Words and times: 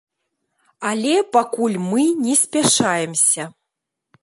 Але 0.91 1.11
пакуль 1.35 1.77
мы 1.91 2.07
не 2.25 2.35
спяшаемся. 2.43 3.43